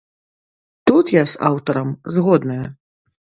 [0.89, 2.61] Тут я з аўтарам згодная.